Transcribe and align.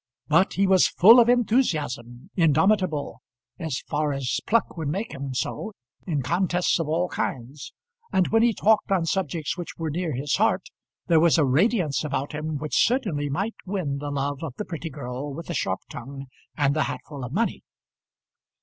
But 0.27 0.53
he 0.53 0.65
was 0.65 0.87
full 0.87 1.19
of 1.19 1.29
enthusiasm, 1.29 2.31
indomitable, 2.35 3.21
as 3.59 3.81
far 3.87 4.13
as 4.13 4.39
pluck 4.47 4.75
would 4.75 4.87
make 4.87 5.13
him 5.13 5.35
so, 5.35 5.73
in 6.07 6.23
contests 6.23 6.79
of 6.79 6.87
all 6.89 7.07
kinds, 7.07 7.71
and 8.11 8.27
when 8.29 8.41
he 8.41 8.51
talked 8.51 8.91
on 8.91 9.05
subjects 9.05 9.59
which 9.59 9.77
were 9.77 9.91
near 9.91 10.15
his 10.15 10.37
heart 10.37 10.69
there 11.05 11.19
was 11.19 11.37
a 11.37 11.45
radiance 11.45 12.03
about 12.03 12.31
him 12.31 12.57
which 12.57 12.83
certainly 12.83 13.29
might 13.29 13.53
win 13.67 13.99
the 13.99 14.09
love 14.09 14.41
of 14.43 14.55
the 14.55 14.65
pretty 14.65 14.89
girl 14.89 15.31
with 15.35 15.45
the 15.45 15.53
sharp 15.53 15.81
tongue 15.87 16.25
and 16.57 16.75
the 16.75 16.85
hatful 16.85 17.23
of 17.23 17.31
money. 17.31 17.61